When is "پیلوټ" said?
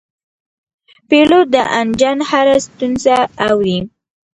1.09-1.45